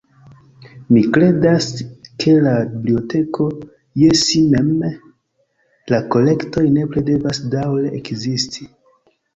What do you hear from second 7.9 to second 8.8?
ekzisti.